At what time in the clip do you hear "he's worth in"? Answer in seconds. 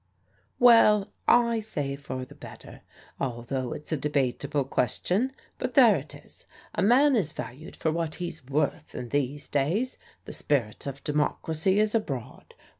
8.15-9.09